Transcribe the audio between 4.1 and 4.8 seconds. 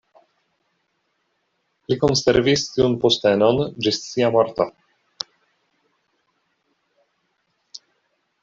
sia morto.